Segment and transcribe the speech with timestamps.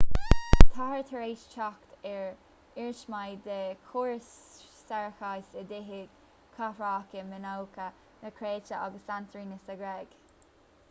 [0.75, 3.57] táthar tar éis teacht ar iarsmaí de
[3.89, 4.29] chórais
[4.77, 5.99] séarachais i dtithe
[6.55, 7.87] chathracha mionócha
[8.23, 10.17] na créite agus santorini sa ghréig